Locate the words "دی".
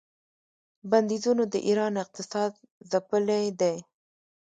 3.59-3.75